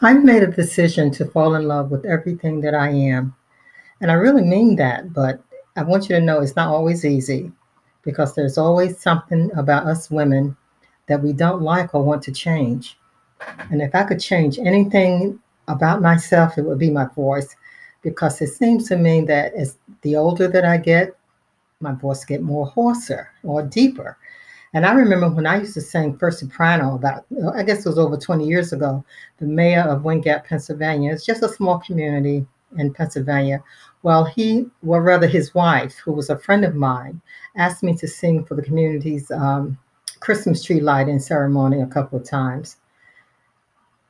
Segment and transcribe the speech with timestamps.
[0.00, 3.34] I've made a decision to fall in love with everything that I am.
[4.00, 5.42] And I really mean that, but
[5.76, 7.52] I want you to know it's not always easy
[8.02, 10.56] because there's always something about us women
[11.06, 12.98] that we don't like or want to change.
[13.70, 15.38] And if I could change anything
[15.68, 17.54] about myself, it would be my voice
[18.02, 21.16] because it seems to me that as the older that I get,
[21.80, 24.16] my voice get more hoarser or deeper.
[24.74, 27.98] And I remember when I used to sing first soprano about, I guess it was
[27.98, 29.04] over 20 years ago,
[29.38, 32.46] the mayor of Wind Gap, Pennsylvania, it's just a small community
[32.78, 33.62] in Pennsylvania.
[34.02, 37.20] Well, he, or rather his wife, who was a friend of mine,
[37.56, 39.78] asked me to sing for the community's um,
[40.20, 42.76] Christmas tree lighting ceremony a couple of times.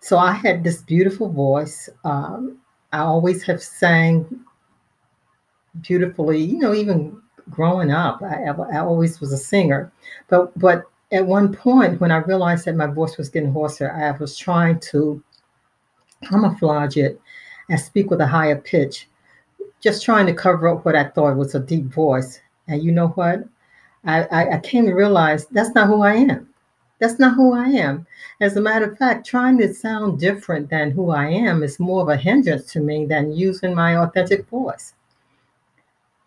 [0.00, 1.88] So I had this beautiful voice.
[2.04, 2.58] Um,
[2.92, 4.44] I always have sang
[5.80, 8.22] beautifully, you know, even growing up.
[8.22, 9.92] I, I always was a singer.
[10.28, 14.10] But, but at one point, when I realized that my voice was getting hoarser, I
[14.18, 15.22] was trying to
[16.22, 17.20] camouflage it
[17.68, 19.08] and speak with a higher pitch,
[19.80, 22.40] just trying to cover up what I thought was a deep voice.
[22.68, 23.44] And you know what?
[24.04, 26.48] I, I, I came to realize that's not who I am.
[26.98, 28.06] That's not who I am.
[28.40, 32.02] As a matter of fact, trying to sound different than who I am is more
[32.02, 34.94] of a hindrance to me than using my authentic voice.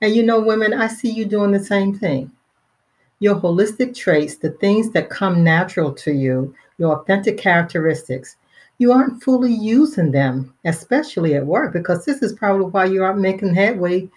[0.02, 2.32] And you know, women, I see you doing the same thing.
[3.20, 8.36] Your holistic traits, the things that come natural to you, your authentic characteristics,
[8.78, 13.20] you aren't fully using them, especially at work, because this is probably why you aren't
[13.20, 14.08] making headway,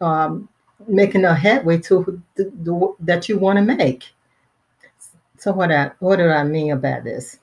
[0.00, 0.48] um,
[0.86, 4.04] making a headway to the, the, that you want to make.
[5.38, 7.38] So what I what do I mean about this?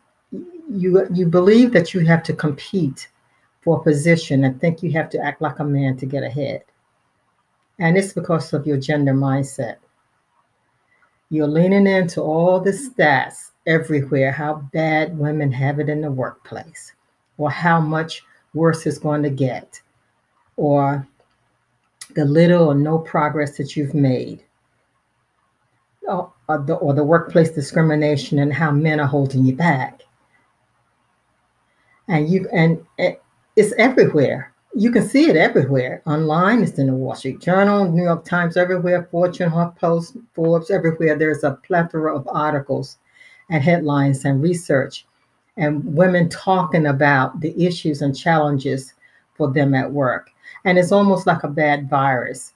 [0.69, 3.09] You you believe that you have to compete
[3.61, 6.63] for a position and think you have to act like a man to get ahead.
[7.79, 9.77] And it's because of your gender mindset.
[11.29, 16.93] You're leaning into all the stats everywhere how bad women have it in the workplace,
[17.37, 19.81] or how much worse it's going to get,
[20.57, 21.07] or
[22.15, 24.43] the little or no progress that you've made,
[26.07, 30.01] or, or, the, or the workplace discrimination and how men are holding you back.
[32.07, 32.85] And you and
[33.55, 36.63] it's everywhere you can see it everywhere online.
[36.63, 41.15] It's in the Wall Street Journal, New York Times, everywhere, Fortune, HuffPost, Forbes, everywhere.
[41.15, 42.97] There's a plethora of articles
[43.49, 45.05] and headlines and research
[45.57, 48.93] and women talking about the issues and challenges
[49.35, 50.31] for them at work.
[50.65, 52.53] And it's almost like a bad virus.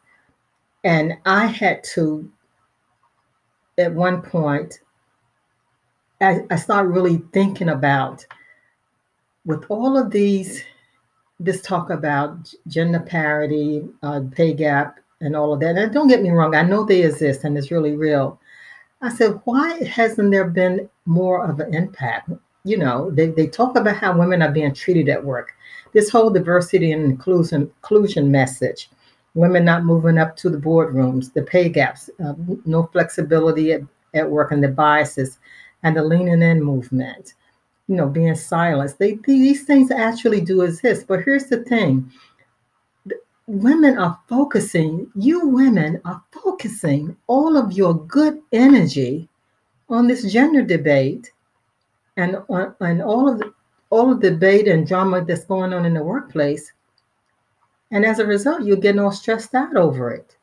[0.83, 2.31] And I had to,
[3.77, 4.79] at one point,
[6.19, 8.25] I, I started really thinking about
[9.45, 10.63] with all of these
[11.39, 15.75] this talk about gender parity, uh, pay gap, and all of that.
[15.75, 18.39] And don't get me wrong, I know they exist and it's really real.
[19.01, 22.31] I said, why hasn't there been more of an impact?
[22.63, 25.53] You know, they, they talk about how women are being treated at work.
[25.93, 28.89] This whole diversity and inclusion, inclusion message,
[29.35, 32.33] women not moving up to the boardrooms, the pay gaps, uh,
[32.65, 33.81] no flexibility at,
[34.13, 35.37] at work, and the biases,
[35.83, 37.35] and the leaning in movement
[37.87, 38.99] you know, being silenced.
[38.99, 41.07] They, these things actually do exist.
[41.07, 42.11] But here's the thing
[43.47, 49.29] women are focusing, you women are focusing all of your good energy
[49.89, 51.31] on this gender debate
[52.17, 53.53] and, on, and all of the
[53.89, 56.73] all of the debate and drama that's going on in the workplace.
[57.91, 60.35] And as a result, you're getting all stressed out over it.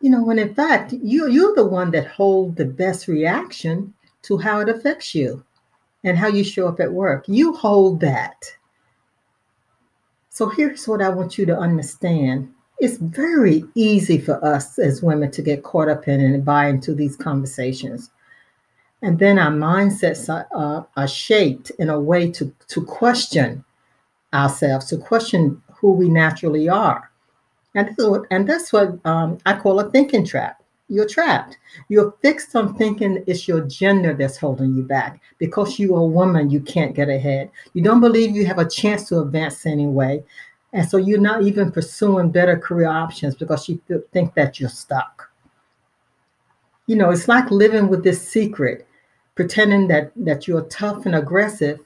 [0.00, 3.92] You know, when in fact, you, you're the one that hold the best reaction
[4.22, 5.44] to how it affects you
[6.04, 7.24] and how you show up at work.
[7.26, 8.44] You hold that.
[10.28, 12.52] So here's what I want you to understand.
[12.78, 16.94] It's very easy for us as women to get caught up in and buy into
[16.94, 18.10] these conversations.
[19.00, 23.64] And then our mindsets are, uh, are shaped in a way to, to question
[24.32, 27.10] ourselves, to question who we naturally are.
[27.74, 27.96] And,
[28.30, 31.58] and that's what um, I call a thinking trap you're trapped.
[31.88, 35.20] You're fixed on thinking it's your gender that's holding you back.
[35.38, 37.50] Because you're a woman, you can't get ahead.
[37.72, 40.22] You don't believe you have a chance to advance anyway.
[40.72, 43.80] And so you're not even pursuing better career options because you
[44.12, 45.30] think that you're stuck.
[46.86, 48.86] You know, it's like living with this secret,
[49.36, 51.78] pretending that, that you're tough and aggressive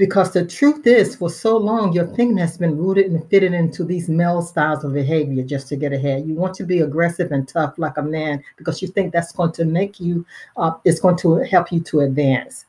[0.00, 3.84] because the truth is, for so long, your thinking has been rooted and fitted into
[3.84, 6.26] these male styles of behavior just to get ahead.
[6.26, 9.52] You want to be aggressive and tough like a man because you think that's going
[9.52, 10.24] to make you,
[10.56, 12.64] uh, it's going to help you to advance.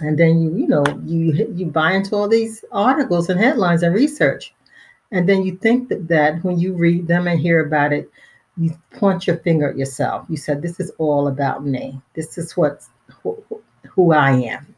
[0.00, 3.94] And then you, you know, you you buy into all these articles and headlines and
[3.94, 4.52] research,
[5.12, 8.10] and then you think that, that when you read them and hear about it,
[8.56, 10.26] you point your finger at yourself.
[10.28, 12.00] You said, "This is all about me.
[12.14, 12.88] This is what's
[13.94, 14.74] who I am.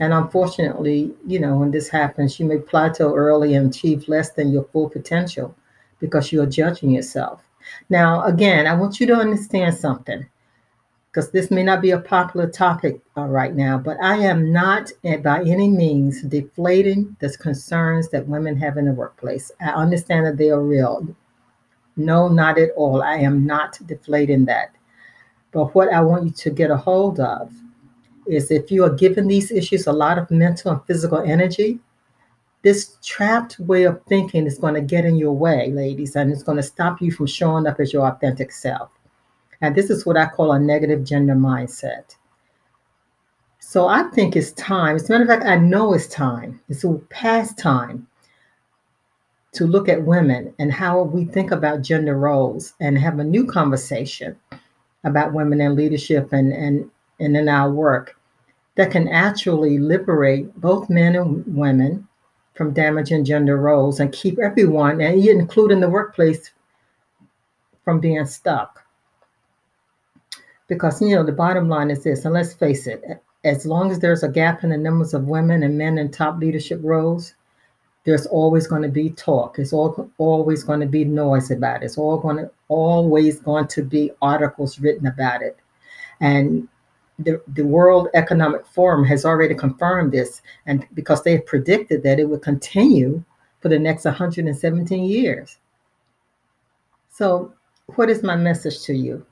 [0.00, 4.52] And unfortunately, you know, when this happens, you may plateau early and achieve less than
[4.52, 5.54] your full potential
[5.98, 7.42] because you're judging yourself.
[7.90, 10.26] Now, again, I want you to understand something
[11.10, 14.92] because this may not be a popular topic uh, right now, but I am not
[15.04, 19.50] uh, by any means deflating the concerns that women have in the workplace.
[19.60, 21.08] I understand that they are real.
[21.96, 23.02] No, not at all.
[23.02, 24.70] I am not deflating that.
[25.50, 27.52] But what I want you to get a hold of
[28.28, 31.78] is if you are giving these issues a lot of mental and physical energy,
[32.62, 36.42] this trapped way of thinking is going to get in your way, ladies, and it's
[36.42, 38.90] going to stop you from showing up as your authentic self.
[39.60, 42.16] And this is what I call a negative gender mindset.
[43.60, 44.96] So I think it's time.
[44.96, 46.60] As a matter of fact, I know it's time.
[46.68, 48.06] It's past time
[49.52, 53.46] to look at women and how we think about gender roles and have a new
[53.46, 54.36] conversation
[55.04, 56.90] about women in leadership and, and,
[57.20, 58.17] and in our work
[58.78, 62.06] that can actually liberate both men and women
[62.54, 66.52] from damaging gender roles and keep everyone, and including the workplace,
[67.82, 68.86] from being stuck.
[70.68, 73.02] Because, you know, the bottom line is this, and let's face it,
[73.42, 76.38] as long as there's a gap in the numbers of women and men in top
[76.38, 77.34] leadership roles,
[78.04, 79.58] there's always going to be talk.
[79.58, 81.86] It's all, always going to be noise about it.
[81.86, 85.58] It's all going to always going to be articles written about it.
[86.20, 86.68] And
[87.18, 92.20] the, the World Economic Forum has already confirmed this, and because they have predicted that
[92.20, 93.22] it would continue
[93.60, 95.58] for the next 117 years.
[97.10, 97.52] So,
[97.96, 99.26] what is my message to you?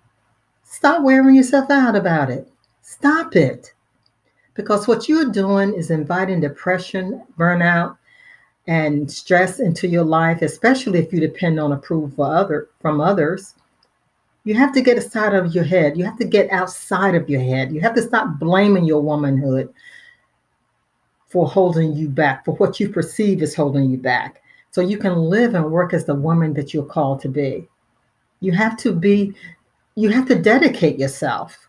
[0.64, 2.50] Stop wearing yourself out about it.
[2.82, 3.72] Stop it.
[4.54, 7.96] Because what you're doing is inviting depression, burnout,
[8.66, 13.54] and stress into your life, especially if you depend on approval other, from others
[14.46, 15.98] you have to get outside of your head.
[15.98, 17.72] You have to get outside of your head.
[17.72, 19.74] You have to stop blaming your womanhood
[21.26, 24.40] for holding you back, for what you perceive is holding you back.
[24.70, 27.66] So you can live and work as the woman that you're called to be.
[28.38, 29.34] You have to be,
[29.96, 31.68] you have to dedicate yourself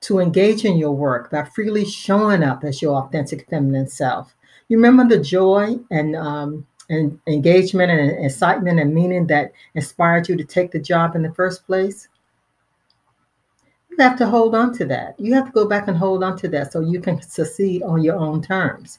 [0.00, 4.34] to engage in your work by freely showing up as your authentic feminine self.
[4.68, 10.36] You remember the joy and um, and engagement and excitement and meaning that inspired you
[10.36, 12.08] to take the job in the first place?
[13.90, 15.18] You have to hold on to that.
[15.18, 18.02] You have to go back and hold on to that so you can succeed on
[18.02, 18.98] your own terms.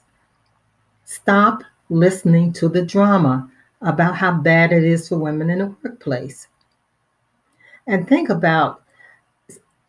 [1.06, 3.50] Stop listening to the drama
[3.82, 6.48] about how bad it is for women in the workplace.
[7.88, 8.84] And think about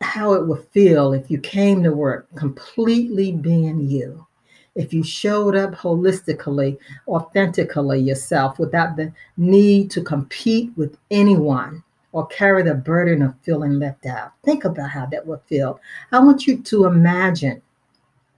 [0.01, 4.27] how it would feel if you came to work completely being you
[4.75, 11.83] if you showed up holistically, authentically yourself without the need to compete with anyone
[12.13, 14.33] or carry the burden of feeling left out.
[14.45, 15.81] Think about how that would feel.
[16.11, 17.63] I want you to imagine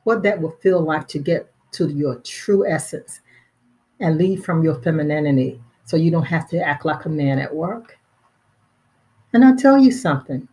[0.04, 3.20] what that would feel like to get to your true essence
[4.00, 7.54] and lead from your femininity so you don't have to act like a man at
[7.54, 7.98] work.
[9.32, 10.48] And I'll tell you something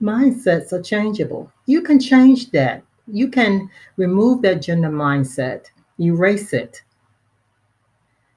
[0.00, 1.50] mindsets are changeable.
[1.66, 5.66] You can change that you can remove that gender mindset,
[6.00, 6.82] erase it.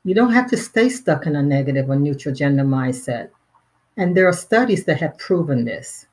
[0.04, 3.30] You don't have to stay stuck in a negative or neutral gender mindset.
[3.98, 6.08] And there are studies that have proven this.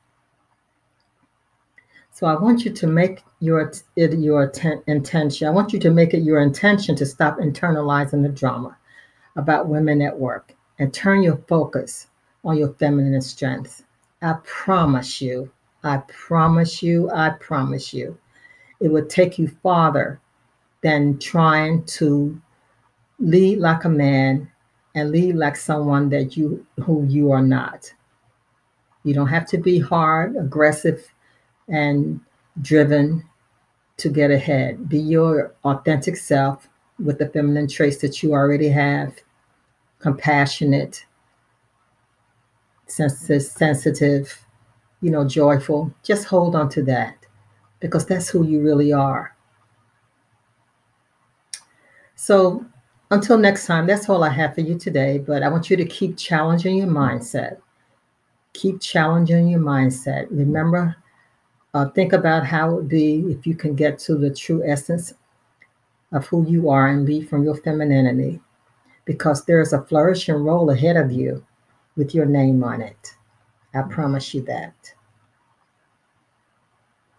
[2.12, 4.50] So I want you to make your it your
[4.86, 5.46] intention.
[5.46, 8.76] I want you to make it your intention to stop internalizing the drama
[9.36, 12.06] about women at work and turn your focus
[12.42, 13.84] on your feminine strengths.
[14.22, 15.50] I promise you,
[15.84, 18.16] I promise you, I promise you,
[18.80, 20.21] it would take you farther
[20.83, 22.40] than trying to
[23.18, 24.50] lead like a man
[24.95, 27.92] and lead like someone that you who you are not.
[29.04, 31.06] You don't have to be hard, aggressive,
[31.68, 32.21] and
[32.61, 33.25] driven
[33.99, 34.88] to get ahead.
[34.88, 36.68] Be your authentic self
[36.99, 39.14] with the feminine traits that you already have
[39.99, 41.04] compassionate,
[42.87, 44.45] sensitive, sensitive,
[45.00, 45.92] you know, joyful.
[46.02, 47.25] Just hold on to that
[47.80, 49.35] because that's who you really are.
[52.14, 52.64] So,
[53.11, 55.18] until next time, that's all I have for you today.
[55.18, 57.59] But I want you to keep challenging your mindset.
[58.54, 60.26] Keep challenging your mindset.
[60.30, 60.97] Remember,
[61.75, 65.12] uh, think about how it would be if you can get to the true essence
[66.12, 68.40] of who you are and lead from your femininity,
[69.04, 71.45] because there's a flourishing role ahead of you
[71.97, 73.14] with your name on it.
[73.75, 74.75] I promise you that.